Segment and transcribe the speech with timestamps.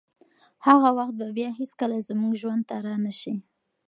[0.67, 3.35] هغه وخت به بیا هیڅکله زموږ ژوند ته رانشي.